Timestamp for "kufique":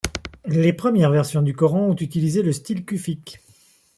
2.85-3.39